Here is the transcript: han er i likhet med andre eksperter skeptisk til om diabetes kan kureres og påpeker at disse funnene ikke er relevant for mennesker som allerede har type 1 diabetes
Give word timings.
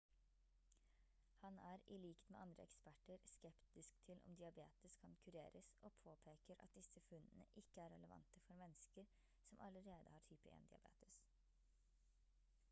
han 1.41 1.57
er 1.71 1.79
i 1.87 1.97
likhet 2.05 2.31
med 2.35 2.39
andre 2.43 2.63
eksperter 2.63 3.17
skeptisk 3.31 3.99
til 4.07 4.21
om 4.25 4.35
diabetes 4.39 4.97
kan 5.03 5.13
kureres 5.25 5.71
og 5.91 5.95
påpeker 6.01 6.55
at 6.67 6.75
disse 6.79 6.99
funnene 7.11 7.43
ikke 7.65 7.81
er 7.85 7.95
relevant 7.97 8.35
for 8.49 8.53
mennesker 8.65 9.05
som 9.41 9.59
allerede 9.69 10.07
har 10.17 10.29
type 10.33 10.49
1 10.59 10.69
diabetes 10.75 11.25